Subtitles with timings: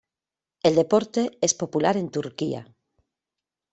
[0.63, 2.73] El deporte es popular en Turquía.